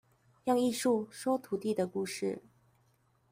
[0.45, 2.41] 用藝術，說土地的故事